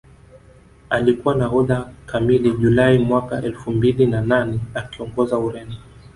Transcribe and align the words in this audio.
Alikuwa 0.89 1.35
nahodha 1.35 1.89
kamili 2.05 2.51
Julai 2.51 2.97
mwaka 2.99 3.41
elfu 3.43 3.71
mbili 3.71 4.05
na 4.07 4.21
nane 4.21 4.59
akiongoza 4.73 5.37
Ureno 5.39 5.75